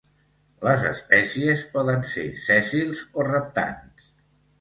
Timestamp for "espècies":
0.91-1.61